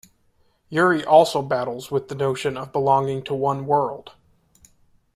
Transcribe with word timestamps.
Yuri 0.69 1.05
also 1.05 1.43
battles 1.43 1.91
with 1.91 2.07
the 2.07 2.15
notion 2.15 2.57
of 2.57 2.71
belonging 2.71 3.21
to 3.21 3.35
one 3.35 3.67
world. 3.67 4.13